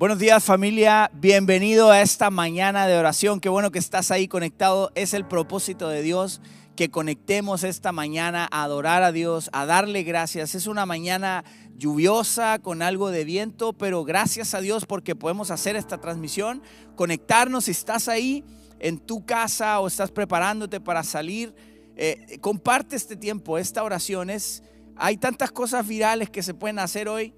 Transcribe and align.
Buenos 0.00 0.18
días 0.18 0.42
familia, 0.42 1.10
bienvenido 1.12 1.90
a 1.90 2.00
esta 2.00 2.30
mañana 2.30 2.86
de 2.86 2.96
oración. 2.96 3.38
Qué 3.38 3.50
bueno 3.50 3.70
que 3.70 3.78
estás 3.78 4.10
ahí 4.10 4.28
conectado. 4.28 4.90
Es 4.94 5.12
el 5.12 5.26
propósito 5.26 5.90
de 5.90 6.00
Dios 6.00 6.40
que 6.74 6.90
conectemos 6.90 7.64
esta 7.64 7.92
mañana 7.92 8.48
a 8.50 8.62
adorar 8.62 9.02
a 9.02 9.12
Dios, 9.12 9.50
a 9.52 9.66
darle 9.66 10.02
gracias. 10.02 10.54
Es 10.54 10.66
una 10.66 10.86
mañana 10.86 11.44
lluviosa 11.76 12.60
con 12.60 12.80
algo 12.80 13.10
de 13.10 13.26
viento, 13.26 13.74
pero 13.74 14.02
gracias 14.02 14.54
a 14.54 14.62
Dios 14.62 14.86
porque 14.86 15.14
podemos 15.14 15.50
hacer 15.50 15.76
esta 15.76 16.00
transmisión, 16.00 16.62
conectarnos 16.96 17.66
si 17.66 17.72
estás 17.72 18.08
ahí 18.08 18.42
en 18.78 19.00
tu 19.00 19.26
casa 19.26 19.80
o 19.80 19.86
estás 19.86 20.10
preparándote 20.10 20.80
para 20.80 21.02
salir. 21.02 21.54
Eh, 21.96 22.38
comparte 22.40 22.96
este 22.96 23.16
tiempo, 23.16 23.58
esta 23.58 23.82
oración. 23.82 24.30
Es, 24.30 24.62
hay 24.96 25.18
tantas 25.18 25.52
cosas 25.52 25.86
virales 25.86 26.30
que 26.30 26.42
se 26.42 26.54
pueden 26.54 26.78
hacer 26.78 27.06
hoy, 27.06 27.34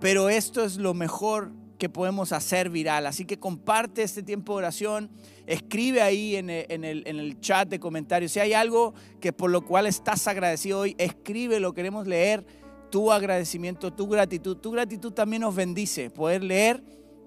pero 0.00 0.30
esto 0.30 0.64
es 0.64 0.78
lo 0.78 0.94
mejor 0.94 1.52
que 1.82 1.88
podemos 1.88 2.30
hacer 2.30 2.70
viral. 2.70 3.08
Así 3.08 3.24
que 3.24 3.40
comparte 3.40 4.04
este 4.04 4.22
tiempo 4.22 4.52
de 4.52 4.58
oración, 4.58 5.10
escribe 5.48 6.00
ahí 6.00 6.36
en 6.36 6.48
el, 6.48 7.40
chat 7.40 7.68
de 7.68 7.80
comentarios. 7.80 8.30
Si 8.30 8.38
hay 8.38 8.52
algo 8.52 8.94
que 9.20 9.32
por 9.32 9.50
lo 9.50 9.62
cual 9.62 9.88
estás 9.88 10.28
agradecido 10.28 10.78
hoy, 10.78 10.94
escribe, 10.96 11.58
lo 11.58 11.74
queremos 11.74 12.06
leer, 12.06 12.46
tu 12.88 13.10
agradecimiento, 13.10 13.92
tu 13.92 14.06
gratitud. 14.06 14.58
Tu 14.58 14.70
gratitud 14.70 15.12
también 15.12 15.42
nos 15.42 15.56
bendice, 15.56 16.08
poder 16.08 16.44
leer 16.44 16.84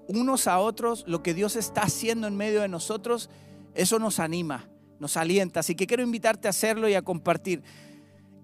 unos 0.07 0.47
a 0.47 0.59
otros 0.59 1.03
lo 1.05 1.22
que 1.22 1.33
Dios 1.33 1.58
está 1.58 1.81
haciendo 1.81 2.25
en 2.25 2.38
medio 2.38 2.61
de 2.61 2.69
nosotros, 2.69 3.30
eso 3.73 3.99
nos 3.99 4.19
anima, 4.19 4.69
nos 5.02 5.17
alienta. 5.17 5.59
Así 5.59 5.75
que 5.75 5.85
quiero 5.85 6.02
invitarte 6.02 6.47
a 6.47 6.52
hacerlo 6.52 6.88
y 6.88 6.94
a 6.94 7.02
compartir. 7.02 7.61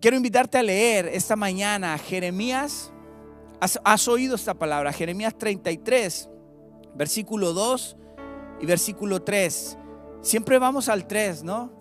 Quiero 0.01 0.17
invitarte 0.17 0.57
a 0.57 0.63
leer 0.63 1.07
esta 1.07 1.37
mañana 1.37 1.97
Jeremías 1.97 2.91
Has, 3.61 4.07
oído 4.07 4.33
esta 4.33 4.55
palabra, 4.55 4.91
Jeremías 4.91 5.37
33, 5.37 6.27
versículo 6.95 7.53
2 7.53 7.95
y 8.59 8.65
versículo 8.65 9.21
3. 9.21 9.77
Siempre 10.21 10.57
vamos 10.57 10.89
al 10.89 11.05
3, 11.05 11.43
¿no? 11.43 11.71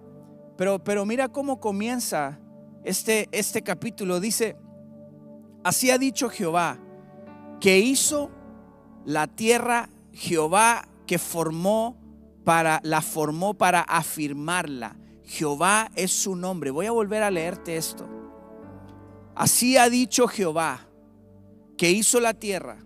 Pero, 0.59 0.85
pero 0.85 1.07
mira 1.07 1.31
cómo 1.31 1.59
comienza 1.59 2.39
este, 2.85 3.31
este 3.33 3.63
capítulo. 3.63 4.21
Dice, 4.21 4.59
así 5.65 5.91
ha 5.91 5.97
dicho 5.97 6.29
Jehová, 6.29 6.79
que 7.61 7.79
hizo 7.79 8.31
la 9.07 9.27
tierra 9.27 9.89
Jehová 10.13 10.87
que 11.07 11.19
formó 11.19 11.97
para, 12.45 12.81
la 12.83 13.01
formó 13.01 13.55
para 13.55 13.81
afirmarla. 13.81 14.99
Jehová 15.25 15.91
es 15.95 16.13
su 16.13 16.37
nombre. 16.37 16.71
Voy 16.71 16.85
a 16.85 16.93
volver 16.93 17.23
a 17.23 17.31
leerte 17.31 17.79
esto. 17.79 18.07
Así 19.35 19.79
ha 19.79 19.89
dicho 19.89 20.29
Jehová 20.29 20.90
que 21.81 21.91
hizo 21.91 22.21
la 22.21 22.35
tierra, 22.35 22.77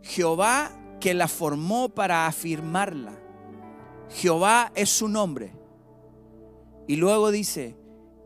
Jehová 0.00 0.72
que 1.00 1.12
la 1.12 1.28
formó 1.28 1.90
para 1.90 2.26
afirmarla. 2.26 3.12
Jehová 4.08 4.72
es 4.74 4.88
su 4.88 5.06
nombre. 5.06 5.52
Y 6.86 6.96
luego 6.96 7.30
dice, 7.30 7.76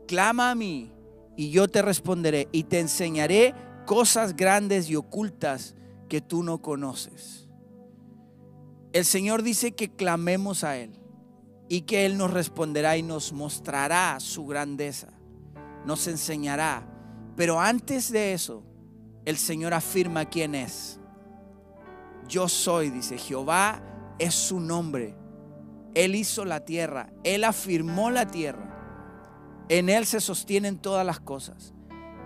clama 0.07 0.49
a 0.49 0.55
mí 0.55 0.93
y 1.35 1.49
yo 1.49 1.67
te 1.67 1.81
responderé 1.81 2.47
y 2.53 2.63
te 2.63 2.79
enseñaré 2.79 3.53
cosas 3.85 4.37
grandes 4.37 4.89
y 4.89 4.95
ocultas 4.95 5.75
que 6.07 6.21
tú 6.21 6.41
no 6.41 6.61
conoces. 6.61 7.49
El 8.93 9.03
Señor 9.03 9.43
dice 9.43 9.73
que 9.73 9.93
clamemos 9.93 10.63
a 10.63 10.77
Él 10.77 10.93
y 11.67 11.81
que 11.81 12.05
Él 12.05 12.17
nos 12.17 12.31
responderá 12.31 12.95
y 12.95 13.03
nos 13.03 13.33
mostrará 13.33 14.21
su 14.21 14.45
grandeza, 14.45 15.09
nos 15.85 16.07
enseñará. 16.07 16.87
Pero 17.35 17.59
antes 17.59 18.09
de 18.09 18.31
eso, 18.31 18.70
el 19.25 19.37
Señor 19.37 19.73
afirma 19.73 20.25
quién 20.25 20.55
es. 20.55 20.99
Yo 22.27 22.47
soy, 22.47 22.89
dice 22.89 23.17
Jehová, 23.17 23.81
es 24.19 24.33
su 24.33 24.59
nombre. 24.59 25.15
Él 25.93 26.15
hizo 26.15 26.45
la 26.45 26.61
tierra, 26.61 27.11
Él 27.23 27.43
afirmó 27.43 28.09
la 28.09 28.27
tierra. 28.27 28.67
En 29.69 29.89
Él 29.89 30.05
se 30.05 30.21
sostienen 30.21 30.77
todas 30.77 31.05
las 31.05 31.19
cosas. 31.19 31.73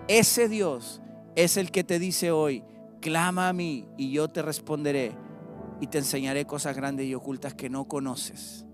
Ese 0.08 0.48
Dios 0.48 1.02
es 1.34 1.56
el 1.56 1.70
que 1.70 1.84
te 1.84 1.98
dice 1.98 2.30
hoy, 2.30 2.62
clama 3.00 3.48
a 3.48 3.52
mí 3.52 3.88
y 3.96 4.12
yo 4.12 4.28
te 4.28 4.42
responderé 4.42 5.12
y 5.80 5.88
te 5.88 5.98
enseñaré 5.98 6.46
cosas 6.46 6.76
grandes 6.76 7.06
y 7.06 7.14
ocultas 7.14 7.54
que 7.54 7.68
no 7.68 7.86
conoces. 7.86 8.64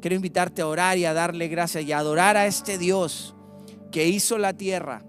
Quiero 0.00 0.16
invitarte 0.16 0.62
a 0.62 0.66
orar 0.66 0.98
y 0.98 1.04
a 1.04 1.14
darle 1.14 1.48
gracias 1.48 1.84
y 1.84 1.92
a 1.92 1.98
adorar 1.98 2.36
a 2.36 2.46
este 2.46 2.76
Dios 2.78 3.36
que 3.92 4.08
hizo 4.08 4.38
la 4.38 4.54
tierra, 4.54 5.04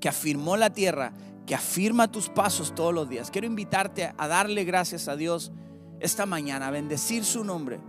que 0.00 0.08
afirmó 0.08 0.56
la 0.56 0.70
tierra 0.70 1.12
que 1.46 1.54
afirma 1.54 2.10
tus 2.10 2.28
pasos 2.28 2.74
todos 2.74 2.92
los 2.92 3.08
días. 3.08 3.30
Quiero 3.30 3.46
invitarte 3.46 4.12
a 4.16 4.28
darle 4.28 4.64
gracias 4.64 5.06
a 5.06 5.16
Dios 5.16 5.52
esta 6.00 6.26
mañana, 6.26 6.66
a 6.66 6.70
bendecir 6.72 7.24
su 7.24 7.44
nombre, 7.44 7.80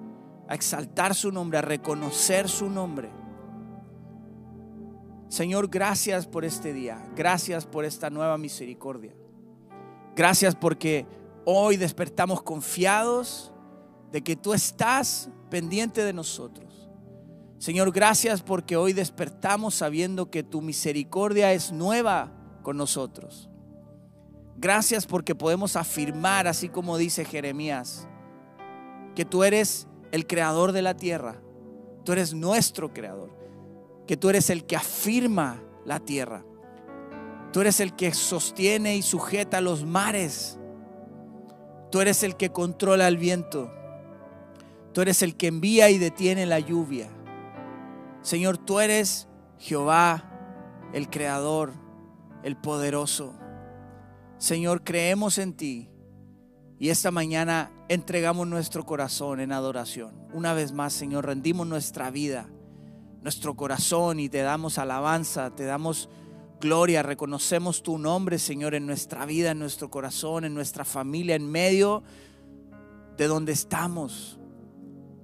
a 0.47 0.53
exaltar 0.56 1.16
su 1.16 1.31
nombre, 1.31 1.57
a 1.57 1.63
reconocer 1.63 2.47
su 2.47 2.69
nombre. 2.69 3.09
Señor, 5.28 5.69
gracias 5.69 6.28
por 6.28 6.45
este 6.45 6.72
día, 6.72 7.06
gracias 7.16 7.66
por 7.66 7.84
esta 7.84 8.09
nueva 8.09 8.38
misericordia. 8.38 9.13
Gracias 10.16 10.56
porque 10.56 11.06
hoy 11.45 11.78
despertamos 11.78 12.44
confiados 12.44 13.51
de 14.12 14.24
que 14.24 14.35
tú 14.35 14.53
estás 14.53 15.29
pendiente 15.50 16.03
de 16.03 16.13
nosotros. 16.13 16.89
Señor, 17.57 17.91
gracias 17.91 18.44
porque 18.44 18.78
hoy 18.78 18.94
despertamos 18.94 19.74
sabiendo 19.75 20.29
que 20.29 20.44
tu 20.44 20.62
misericordia 20.62 21.51
es 21.53 21.72
nueva 21.72 22.37
con 22.67 22.75
nosotros. 22.75 23.47
Gracias 24.57 25.05
porque 25.05 25.33
podemos 25.33 25.78
afirmar, 25.78 26.47
así 26.47 26.67
como 26.67 26.97
dice 26.97 27.23
Jeremías, 27.23 28.09
que 29.16 29.23
tú 29.23 29.45
eres 29.45 29.88
el 30.11 30.28
creador 30.28 30.73
de 30.73 30.81
la 30.81 30.94
tierra, 30.94 31.39
tú 32.03 32.11
eres 32.11 32.33
nuestro 32.33 32.94
creador, 32.94 33.29
que 34.06 34.17
tú 34.17 34.27
eres 34.27 34.50
el 34.50 34.66
que 34.66 34.75
afirma 34.75 35.63
la 35.85 36.01
tierra, 36.01 36.44
tú 37.53 37.61
eres 37.61 37.79
el 37.79 37.95
que 37.95 38.13
sostiene 38.13 38.97
y 38.97 39.01
sujeta 39.01 39.61
los 39.61 39.85
mares, 39.85 40.59
tú 41.89 42.01
eres 42.01 42.22
el 42.22 42.35
que 42.35 42.51
controla 42.51 43.07
el 43.07 43.16
viento, 43.16 43.72
tú 44.91 45.00
eres 45.00 45.22
el 45.22 45.38
que 45.38 45.47
envía 45.47 45.89
y 45.89 46.00
detiene 46.00 46.45
la 46.45 46.59
lluvia. 46.59 47.07
Señor, 48.23 48.57
tú 48.57 48.81
eres 48.81 49.29
Jehová, 49.57 50.89
el 50.91 51.09
creador 51.09 51.87
el 52.44 52.58
poderoso. 52.58 53.34
Señor, 54.38 54.84
creemos 54.84 55.38
en 55.38 55.53
ti 55.53 55.90
y 56.80 56.90
esta 56.90 57.12
mañana 57.12 57.72
entregamos 57.90 58.48
nuestro 58.48 58.86
corazón 58.86 59.40
en 59.40 59.52
adoración. 59.52 60.28
Una 60.34 60.53
vez 60.53 60.72
más, 60.72 60.94
Señor, 60.94 61.25
rendimos 61.25 61.66
nuestra 61.66 62.12
vida, 62.12 62.50
nuestro 63.22 63.56
corazón 63.56 64.20
y 64.20 64.30
te 64.30 64.42
damos 64.42 64.78
alabanza, 64.78 65.56
te 65.56 65.66
damos 65.66 66.09
gloria, 66.62 67.03
reconocemos 67.03 67.81
tu 67.84 67.98
nombre, 67.98 68.38
Señor, 68.40 68.75
en 68.75 68.86
nuestra 68.86 69.25
vida, 69.25 69.52
en 69.52 69.59
nuestro 69.59 69.90
corazón, 69.90 70.46
en 70.46 70.54
nuestra 70.54 70.86
familia, 70.86 71.36
en 71.36 71.50
medio 71.50 72.04
de 73.18 73.28
donde 73.28 73.54
estamos. 73.54 74.40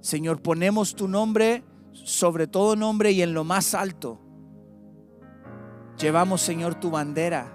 Señor, 0.00 0.42
ponemos 0.42 0.94
tu 0.94 1.08
nombre 1.08 1.62
sobre 1.94 2.46
todo 2.46 2.76
nombre 2.76 3.12
y 3.12 3.22
en 3.22 3.34
lo 3.34 3.44
más 3.44 3.74
alto 3.74 4.20
Llevamos, 5.98 6.40
Señor, 6.40 6.74
tu 6.74 6.90
bandera. 6.90 7.52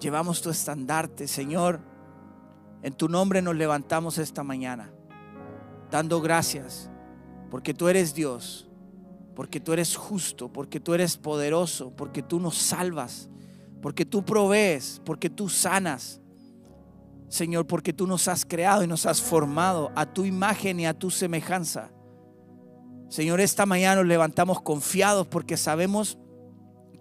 Llevamos 0.00 0.42
tu 0.42 0.50
estandarte, 0.50 1.28
Señor. 1.28 1.80
En 2.82 2.92
tu 2.94 3.08
nombre 3.08 3.40
nos 3.42 3.54
levantamos 3.54 4.18
esta 4.18 4.42
mañana, 4.42 4.92
dando 5.90 6.20
gracias, 6.20 6.90
porque 7.48 7.72
tú 7.72 7.86
eres 7.86 8.12
Dios, 8.12 8.68
porque 9.36 9.60
tú 9.60 9.72
eres 9.72 9.94
justo, 9.94 10.52
porque 10.52 10.80
tú 10.80 10.92
eres 10.92 11.16
poderoso, 11.16 11.92
porque 11.94 12.22
tú 12.22 12.40
nos 12.40 12.58
salvas, 12.58 13.28
porque 13.80 14.04
tú 14.04 14.24
provees, 14.24 15.00
porque 15.04 15.30
tú 15.30 15.48
sanas. 15.48 16.20
Señor, 17.28 17.66
porque 17.66 17.92
tú 17.92 18.06
nos 18.06 18.26
has 18.26 18.44
creado 18.44 18.82
y 18.82 18.88
nos 18.88 19.06
has 19.06 19.22
formado 19.22 19.92
a 19.94 20.04
tu 20.04 20.24
imagen 20.24 20.80
y 20.80 20.86
a 20.86 20.98
tu 20.98 21.10
semejanza. 21.10 21.90
Señor, 23.08 23.40
esta 23.40 23.64
mañana 23.64 23.96
nos 23.96 24.06
levantamos 24.06 24.60
confiados 24.60 25.28
porque 25.28 25.56
sabemos 25.56 26.18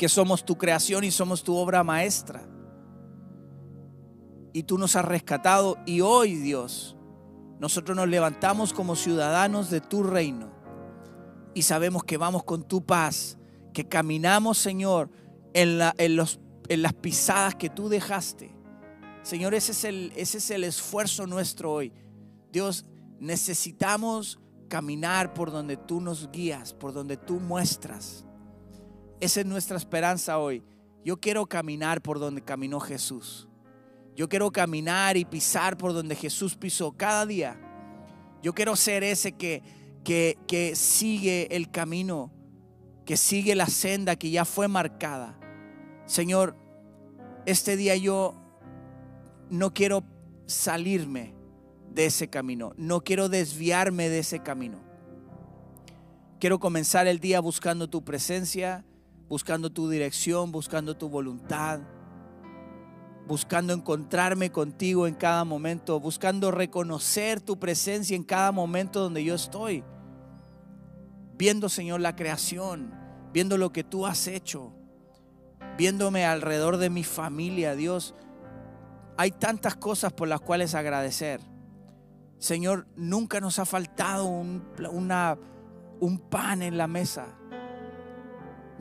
que 0.02 0.10
somos 0.10 0.44
tu 0.44 0.58
creación 0.58 1.04
y 1.04 1.12
somos 1.12 1.44
tu 1.44 1.56
obra 1.56 1.84
maestra. 1.84 2.42
Y 4.52 4.64
tú 4.64 4.80
nos 4.80 4.96
has 4.96 5.06
rescatado 5.06 5.78
y 5.86 6.02
hoy, 6.02 6.38
Dios, 6.38 6.98
nosotros 7.60 7.96
nos 7.96 8.08
levantamos 8.08 8.74
como 8.74 8.96
ciudadanos 8.96 9.70
de 9.70 9.80
tu 9.80 10.02
reino 10.02 10.52
y 11.54 11.62
sabemos 11.62 12.04
que 12.04 12.18
vamos 12.18 12.44
con 12.44 12.68
tu 12.68 12.84
paz, 12.84 13.38
que 13.76 13.88
caminamos, 13.88 14.58
Señor, 14.58 15.12
en, 15.54 15.78
las 15.78 16.94
pisadas 17.00 17.54
que 17.54 17.70
tú 17.70 17.88
dejaste. 17.88 18.56
Señor, 19.22 19.54
es, 19.54 19.70
ese 19.70 20.12
es 20.16 20.50
el 20.50 20.64
esfuerzo 20.64 21.28
nuestro 21.28 21.74
hoy. 21.74 21.94
Dios, 22.52 22.88
necesitamos 23.20 24.40
caminar 24.68 25.36
por 25.36 25.52
donde 25.52 25.78
tú 25.78 26.02
nos 26.02 26.32
guías, 26.32 26.74
por 26.74 26.92
donde 26.92 27.18
tú 27.18 27.40
muestras. 27.40 28.26
Esa 29.22 29.42
es 29.42 29.46
nuestra 29.46 29.78
esperanza 29.78 30.40
hoy. 30.40 30.64
Yo 31.06 31.22
quiero 31.22 31.46
caminar 31.46 32.02
por 32.02 32.20
donde 32.20 32.42
caminó 32.42 32.80
Jesús. 32.80 33.48
Yo 34.16 34.28
quiero 34.28 34.52
caminar 34.52 35.16
y 35.16 35.26
pisar 35.26 35.78
por 35.78 35.94
donde 35.94 36.16
Jesús 36.16 36.56
pisó 36.56 36.92
cada 36.92 37.28
día. 37.28 37.60
Yo 38.42 38.54
quiero 38.54 38.76
ser 38.76 39.04
ese 39.04 39.34
que, 39.34 39.62
que, 40.04 40.40
que 40.48 40.76
sigue 40.76 41.56
el 41.56 41.70
camino, 41.70 42.32
que 43.06 43.16
sigue 43.16 43.54
la 43.54 43.68
senda 43.68 44.16
que 44.16 44.32
ya 44.32 44.44
fue 44.44 44.68
marcada. 44.68 45.40
Señor, 46.08 46.56
este 47.46 47.78
día 47.78 47.96
yo 47.96 48.36
no 49.52 49.72
quiero 49.72 50.04
salirme 50.48 51.36
de 51.94 52.08
ese 52.08 52.28
camino, 52.28 52.74
no 52.76 53.02
quiero 53.02 53.30
desviarme 53.30 54.10
de 54.10 54.20
ese 54.20 54.40
camino. 54.40 54.80
Quiero 56.40 56.60
comenzar 56.60 57.06
el 57.06 57.20
día 57.20 57.40
buscando 57.40 57.88
tu 57.88 58.04
presencia, 58.04 58.84
buscando 59.32 59.70
tu 59.70 59.90
dirección, 59.90 60.52
buscando 60.52 60.98
tu 60.98 61.08
voluntad, 61.08 61.80
buscando 63.26 63.72
encontrarme 63.72 64.52
contigo 64.52 65.08
en 65.08 65.16
cada 65.16 65.46
momento, 65.46 66.02
buscando 66.02 66.52
reconocer 66.52 67.40
tu 67.40 67.58
presencia 67.58 68.18
en 68.18 68.26
cada 68.26 68.52
momento 68.52 69.00
donde 69.00 69.24
yo 69.24 69.36
estoy. 69.36 69.86
Viendo, 71.38 71.70
Señor, 71.70 72.02
la 72.02 72.14
creación, 72.14 72.94
viendo 73.32 73.58
lo 73.58 73.72
que 73.72 73.86
tú 73.86 74.06
has 74.06 74.28
hecho, 74.28 74.74
viéndome 75.78 76.26
alrededor 76.26 76.76
de 76.76 76.90
mi 76.90 77.06
familia, 77.06 77.74
Dios. 77.74 78.14
Hay 79.16 79.32
tantas 79.32 79.78
cosas 79.78 80.12
por 80.12 80.28
las 80.28 80.42
cuales 80.42 80.76
agradecer. 80.76 81.40
Señor, 82.38 82.86
nunca 82.98 83.40
nos 83.40 83.60
ha 83.60 83.66
faltado 83.66 84.26
un, 84.26 84.62
pan 86.30 86.64
en 86.64 86.78
la 86.78 86.88
mesa. 86.88 87.38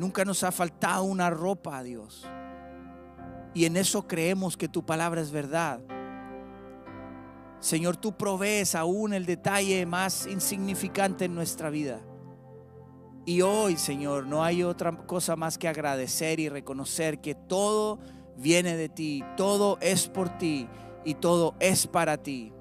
Nunca 0.00 0.24
nos 0.24 0.42
ha 0.44 0.50
faltado 0.50 1.04
una 1.04 1.28
ropa, 1.28 1.82
Dios. 1.82 2.26
Y 3.52 3.66
en 3.66 3.76
eso 3.76 4.08
creemos 4.08 4.56
que 4.56 4.66
tu 4.66 4.82
palabra 4.82 5.20
es 5.20 5.30
verdad. 5.30 5.78
Señor, 7.58 7.98
tú 7.98 8.16
provees 8.16 8.74
aún 8.74 9.12
el 9.12 9.26
detalle 9.26 9.84
más 9.84 10.26
insignificante 10.26 11.26
en 11.26 11.34
nuestra 11.34 11.68
vida. 11.68 12.00
Y 13.26 13.42
hoy, 13.42 13.76
Señor, 13.76 14.26
no 14.26 14.42
hay 14.42 14.62
otra 14.62 14.96
cosa 15.06 15.36
más 15.36 15.58
que 15.58 15.68
agradecer 15.68 16.40
y 16.40 16.48
reconocer 16.48 17.20
que 17.20 17.34
todo 17.34 17.98
viene 18.38 18.78
de 18.78 18.88
ti, 18.88 19.22
todo 19.36 19.76
es 19.82 20.08
por 20.08 20.30
ti 20.38 20.66
y 21.04 21.12
todo 21.16 21.56
es 21.60 21.86
para 21.86 22.16
ti. 22.16 22.54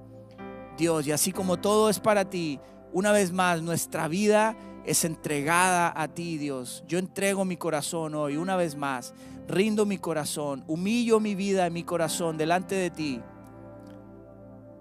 Dios. 0.78 1.08
Y 1.08 1.14
así 1.14 1.32
como 1.32 1.56
todo 1.56 1.90
es 1.90 2.02
para 2.02 2.30
ti, 2.30 2.60
una 2.92 3.14
vez 3.14 3.32
más 3.32 3.62
nuestra 3.62 4.10
vida 4.10 4.58
es 4.90 5.06
entregada 5.06 5.94
a 5.96 6.08
ti, 6.08 6.40
Dios. 6.40 6.84
Yo 6.88 6.98
entrego 6.98 7.46
mi 7.46 7.58
corazón 7.58 8.16
hoy, 8.16 8.38
una 8.38 8.56
vez 8.56 8.76
más. 8.76 9.14
Rindo 9.48 9.86
mi 9.86 10.00
corazón, 10.00 10.64
humillo 10.68 11.20
mi 11.20 11.36
vida 11.36 11.68
y 11.68 11.72
mi 11.72 11.84
corazón 11.84 12.38
delante 12.38 12.74
de 12.76 12.90
ti 12.90 13.22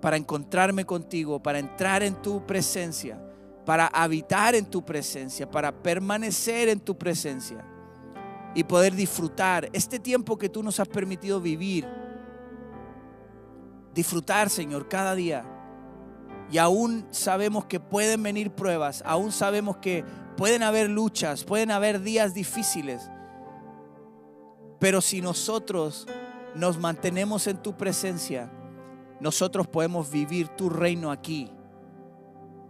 para 0.00 0.16
encontrarme 0.16 0.86
contigo, 0.86 1.42
para 1.42 1.58
entrar 1.58 2.02
en 2.02 2.14
tu 2.22 2.46
presencia, 2.46 3.20
para 3.66 3.86
habitar 3.86 4.54
en 4.54 4.64
tu 4.64 4.82
presencia, 4.82 5.50
para 5.50 5.72
permanecer 5.72 6.68
en 6.68 6.80
tu 6.80 6.96
presencia 6.96 7.64
y 8.54 8.64
poder 8.64 8.94
disfrutar 8.94 9.68
este 9.72 9.98
tiempo 9.98 10.38
que 10.38 10.48
tú 10.48 10.62
nos 10.62 10.80
has 10.80 10.88
permitido 10.88 11.40
vivir. 11.40 11.86
Disfrutar, 13.94 14.48
Señor, 14.48 14.88
cada 14.88 15.14
día 15.14 15.57
y 16.50 16.58
aún 16.58 17.06
sabemos 17.10 17.66
que 17.66 17.80
pueden 17.80 18.22
venir 18.22 18.50
pruebas, 18.50 19.02
aún 19.04 19.32
sabemos 19.32 19.76
que 19.78 20.04
pueden 20.36 20.62
haber 20.62 20.88
luchas, 20.88 21.44
pueden 21.44 21.70
haber 21.70 22.00
días 22.00 22.34
difíciles. 22.34 23.10
Pero 24.78 25.00
si 25.00 25.20
nosotros 25.20 26.06
nos 26.54 26.78
mantenemos 26.78 27.46
en 27.46 27.58
tu 27.58 27.76
presencia, 27.76 28.50
nosotros 29.20 29.66
podemos 29.66 30.10
vivir 30.10 30.48
tu 30.48 30.70
reino 30.70 31.10
aquí, 31.10 31.50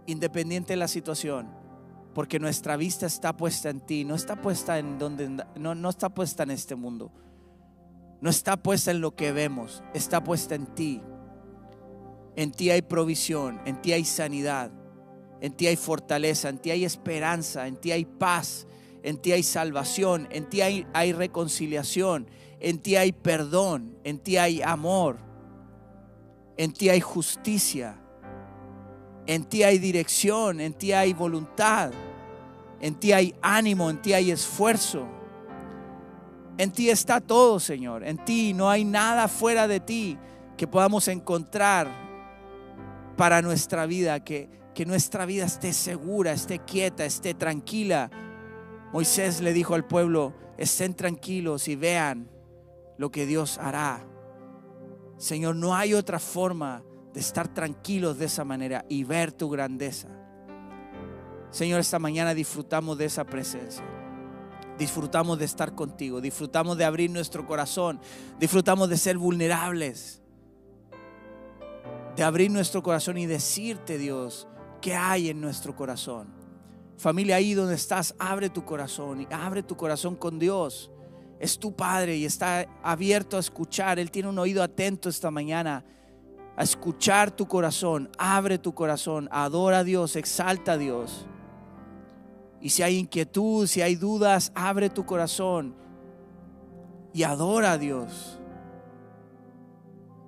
independiente 0.07 0.73
de 0.73 0.77
la 0.77 0.87
situación, 0.87 1.47
porque 2.13 2.39
nuestra 2.39 2.75
vista 2.75 3.05
está 3.05 3.37
puesta 3.37 3.69
en 3.69 3.81
ti, 3.81 4.03
no 4.03 4.15
está 4.15 4.41
puesta 4.41 4.79
en 4.79 4.97
donde 4.97 5.29
no, 5.55 5.75
no 5.75 5.89
está 5.89 6.09
puesta 6.09 6.43
en 6.43 6.51
este 6.51 6.75
mundo. 6.75 7.11
No 8.21 8.29
está 8.29 8.57
puesta 8.57 8.91
en 8.91 8.99
lo 8.99 9.15
que 9.15 9.31
vemos, 9.31 9.81
está 9.93 10.23
puesta 10.23 10.55
en 10.55 10.65
ti. 10.65 11.01
En 12.39 12.51
ti 12.51 12.69
hay 12.69 12.81
provisión, 12.81 13.59
en 13.65 13.81
ti 13.81 13.91
hay 13.91 14.05
sanidad, 14.05 14.71
en 15.41 15.51
ti 15.51 15.67
hay 15.67 15.75
fortaleza, 15.75 16.47
en 16.47 16.57
ti 16.57 16.71
hay 16.71 16.85
esperanza, 16.85 17.67
en 17.67 17.75
ti 17.75 17.91
hay 17.91 18.05
paz, 18.05 18.65
en 19.03 19.17
ti 19.17 19.33
hay 19.33 19.43
salvación, 19.43 20.25
en 20.31 20.47
ti 20.47 20.61
hay, 20.61 21.11
reconciliación, 21.11 22.29
en 22.61 22.79
ti 22.79 22.95
hay 22.95 23.11
perdón, 23.11 23.97
en 24.05 24.19
ti 24.19 24.37
hay 24.37 24.61
amor, 24.61 25.17
en 26.55 26.71
ti 26.71 26.87
hay 26.87 27.01
justicia, 27.01 27.99
en 29.25 29.43
ti 29.43 29.63
hay 29.63 29.77
dirección, 29.77 30.61
en 30.61 30.71
ti 30.71 30.93
hay 30.93 31.11
voluntad, 31.11 31.91
en 32.79 32.95
ti 32.95 33.11
hay 33.11 33.35
ánimo, 33.41 33.89
en 33.89 34.01
ti 34.01 34.13
hay 34.13 34.31
esfuerzo. 34.31 35.05
En 36.57 36.71
ti 36.71 36.89
está 36.89 37.19
todo, 37.19 37.59
Señor. 37.59 38.05
En 38.05 38.17
ti 38.23 38.53
no 38.53 38.69
hay 38.69 38.85
nada 38.85 39.27
fuera 39.27 39.67
de 39.67 39.81
ti 39.81 40.17
que 40.55 40.67
podamos 40.67 41.09
encontrar 41.09 42.07
para 43.19 43.41
nuestra 43.41 43.85
vida, 43.85 44.23
que, 44.23 44.49
que 44.73 44.85
nuestra 44.85 45.25
vida 45.25 45.43
esté 45.43 45.73
segura, 45.73 46.31
esté 46.31 46.59
quieta, 46.59 47.03
esté 47.03 47.33
tranquila. 47.33 48.09
Moisés 48.93 49.41
le 49.41 49.51
dijo 49.51 49.75
al 49.75 49.85
pueblo, 49.85 50.33
estén 50.57 50.93
tranquilos 50.93 51.67
y 51.67 51.75
vean 51.75 52.31
lo 52.97 53.11
que 53.11 53.25
Dios 53.25 53.57
hará. 53.57 54.07
Señor, 55.17 55.57
no 55.57 55.75
hay 55.75 55.93
otra 55.93 56.17
forma 56.17 56.81
de 57.13 57.19
estar 57.19 57.53
tranquilos 57.53 58.17
de 58.17 58.27
esa 58.27 58.45
manera 58.45 58.85
y 58.87 59.03
ver 59.03 59.33
tu 59.33 59.49
grandeza. 59.49 60.07
Señor, 61.51 61.81
esta 61.81 61.99
mañana 61.99 62.33
disfrutamos 62.33 62.97
de 62.97 63.03
esa 63.03 63.25
presencia. 63.25 63.83
Disfrutamos 64.77 65.37
de 65.37 65.43
estar 65.43 65.75
contigo, 65.75 66.21
disfrutamos 66.21 66.77
de 66.77 66.85
abrir 66.85 67.11
nuestro 67.11 67.45
corazón, 67.45 67.99
disfrutamos 68.39 68.87
de 68.87 68.95
ser 68.95 69.17
vulnerables 69.17 70.18
de 72.19 72.25
abrir 72.25 72.51
nuestro 72.51 72.83
corazón 72.83 73.17
y 73.17 73.25
decirte, 73.27 73.97
Dios, 73.97 74.45
qué 74.81 74.93
hay 74.93 75.29
en 75.29 75.39
nuestro 75.39 75.73
corazón. 75.73 76.27
Familia, 76.97 77.37
ahí 77.37 77.53
donde 77.53 77.75
estás, 77.75 78.13
abre 78.19 78.49
tu 78.49 78.65
corazón 78.65 79.21
y 79.21 79.27
abre 79.31 79.63
tu 79.63 79.77
corazón 79.77 80.17
con 80.17 80.37
Dios. 80.37 80.91
Es 81.39 81.57
tu 81.57 81.73
Padre 81.73 82.17
y 82.17 82.25
está 82.25 82.67
abierto 82.83 83.37
a 83.37 83.39
escuchar. 83.39 83.99
Él 83.99 84.11
tiene 84.11 84.27
un 84.27 84.37
oído 84.37 84.61
atento 84.61 85.07
esta 85.07 85.31
mañana 85.31 85.85
a 86.57 86.63
escuchar 86.63 87.31
tu 87.31 87.47
corazón. 87.47 88.09
Abre 88.17 88.57
tu 88.57 88.73
corazón, 88.73 89.29
adora 89.31 89.79
a 89.79 89.83
Dios, 89.85 90.17
exalta 90.17 90.73
a 90.73 90.77
Dios. 90.77 91.25
Y 92.59 92.71
si 92.71 92.83
hay 92.83 92.97
inquietud, 92.97 93.65
si 93.65 93.81
hay 93.81 93.95
dudas, 93.95 94.51
abre 94.55 94.89
tu 94.89 95.05
corazón 95.05 95.73
y 97.13 97.23
adora 97.23 97.71
a 97.71 97.77
Dios. 97.77 98.38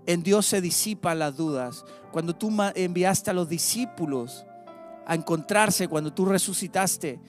En 0.05 0.24
Dios 0.24 0.46
se 0.46 0.62
disipan 0.62 1.20
las 1.20 1.38
dudas. 1.38 1.86
Cuando 2.12 2.36
tú 2.36 2.51
enviaste 2.75 3.29
a 3.29 3.34
los 3.34 3.48
discípulos 3.48 4.46
a 5.05 5.15
encontrarse, 5.15 5.88
cuando 5.88 6.13
tú 6.13 6.25
resucitaste, 6.25 7.20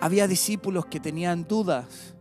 había 0.00 0.26
discípulos 0.26 0.86
que 0.86 1.00
tenían 1.00 1.46
dudas. 1.46 2.14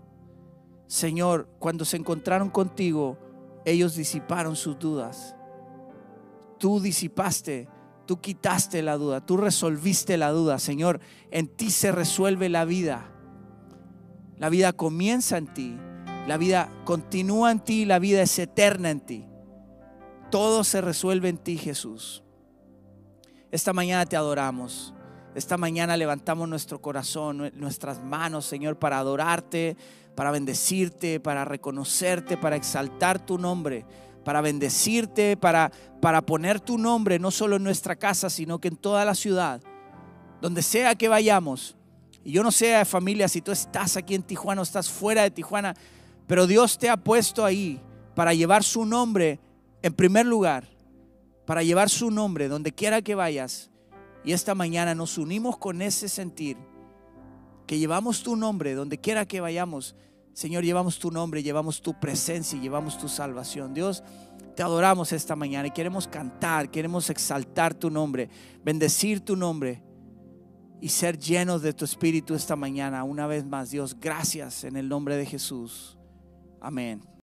Señor, 0.88 1.48
cuando 1.60 1.86
se 1.86 1.98
encontraron 1.98 2.50
contigo, 2.50 3.18
ellos 3.66 3.96
disiparon 3.96 4.56
sus 4.56 4.78
dudas. 4.78 5.36
Tú 6.58 6.80
disipaste, 6.80 7.70
tú 8.06 8.20
quitaste 8.20 8.82
la 8.82 8.98
duda, 8.98 9.26
tú 9.26 9.38
resolviste 9.38 10.18
la 10.18 10.32
duda. 10.32 10.60
Señor, 10.60 11.00
en 11.32 11.48
ti 11.48 11.72
se 11.72 11.92
resuelve 11.92 12.50
la 12.50 12.66
vida. 12.66 13.10
La 14.38 14.50
vida 14.50 14.74
comienza 14.74 15.38
en 15.38 15.54
ti, 15.54 15.78
la 16.28 16.38
vida 16.38 16.72
continúa 16.84 17.52
en 17.52 17.60
ti, 17.60 17.86
la 17.86 18.00
vida 18.00 18.22
es 18.22 18.38
eterna 18.40 18.90
en 18.90 19.00
ti. 19.00 19.31
Todo 20.32 20.64
se 20.64 20.80
resuelve 20.80 21.28
en 21.28 21.38
ti, 21.38 21.58
Jesús. 21.58 22.24
Esta 23.52 23.74
mañana 23.74 24.06
te 24.06 24.16
adoramos. 24.16 24.94
Esta 25.36 25.58
mañana 25.58 25.98
levantamos 25.98 26.48
nuestro 26.48 26.82
corazón, 26.82 27.52
nuestras 27.56 28.02
manos, 28.02 28.46
Señor, 28.46 28.80
para 28.80 28.98
adorarte, 28.98 29.76
para 30.16 30.32
bendecirte, 30.32 31.20
para 31.20 31.44
reconocerte, 31.44 32.38
para 32.38 32.56
exaltar 32.56 33.26
tu 33.26 33.38
nombre, 33.38 33.86
para 34.24 34.40
bendecirte, 34.40 35.36
para, 35.36 35.70
para 36.02 36.26
poner 36.26 36.62
tu 36.62 36.78
nombre 36.78 37.20
no 37.20 37.30
solo 37.30 37.58
en 37.58 37.64
nuestra 37.64 37.98
casa, 37.98 38.30
sino 38.30 38.60
que 38.60 38.70
en 38.70 38.78
toda 38.78 39.04
la 39.04 39.16
ciudad, 39.16 39.62
donde 40.42 40.62
sea 40.62 40.96
que 40.96 41.10
vayamos. 41.10 41.76
Y 42.24 42.32
yo 42.32 42.42
no 42.42 42.52
sé, 42.52 42.86
familia, 42.86 43.28
si 43.28 43.42
tú 43.42 43.52
estás 43.52 43.98
aquí 43.98 44.16
en 44.16 44.24
Tijuana 44.24 44.62
o 44.62 44.64
estás 44.64 44.90
fuera 44.90 45.24
de 45.24 45.32
Tijuana, 45.32 45.76
pero 46.26 46.48
Dios 46.48 46.78
te 46.78 46.90
ha 46.90 46.96
puesto 46.96 47.44
ahí 47.44 47.82
para 48.16 48.34
llevar 48.34 48.64
su 48.64 48.86
nombre 48.86 49.40
en 49.82 49.94
primer 49.94 50.26
lugar, 50.26 50.68
para 51.46 51.64
llevar 51.64 51.90
su 51.90 52.12
nombre 52.12 52.48
donde 52.48 52.72
quiera 52.72 53.02
que 53.02 53.16
vayas. 53.16 53.70
Y 54.24 54.34
esta 54.34 54.54
mañana 54.56 54.94
nos 54.94 55.18
unimos 55.18 55.58
con 55.58 55.82
ese 55.82 56.08
sentir, 56.08 56.58
que 57.66 57.80
llevamos 57.80 58.22
tu 58.24 58.36
nombre 58.36 58.74
donde 58.74 59.00
quiera 59.00 59.26
que 59.26 59.42
vayamos. 59.42 59.96
Señor, 60.34 60.64
llevamos 60.64 61.00
tu 61.00 61.12
nombre, 61.12 61.44
llevamos 61.44 61.82
tu 61.82 62.00
presencia 62.00 62.58
y 62.58 62.62
llevamos 62.62 62.98
tu 62.98 63.08
salvación. 63.08 63.74
Dios, 63.74 64.04
Te 64.56 64.64
adoramos 64.64 65.12
esta 65.14 65.36
mañana 65.36 65.70
y 65.70 65.72
queremos 65.72 66.08
cantar, 66.08 66.70
queremos 66.70 67.10
exaltar 67.10 67.74
tu 67.74 67.90
nombre, 67.90 68.30
bendecir 68.64 69.22
tu 69.22 69.36
nombre 69.36 69.82
y 70.82 70.90
ser 70.90 71.18
llenos 71.18 71.62
de 71.62 71.74
tu 71.74 71.86
espíritu 71.86 72.36
esta 72.36 72.56
mañana. 72.56 73.04
Una 73.04 73.28
vez 73.28 73.46
más, 73.46 73.72
Dios, 73.72 73.98
gracias 74.00 74.66
en 74.66 74.76
el 74.76 74.90
nombre 74.90 75.16
de 75.16 75.26
Jesús. 75.26 75.98
Amén. 76.60 77.21